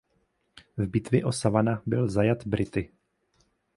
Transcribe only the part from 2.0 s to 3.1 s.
zajat Brity.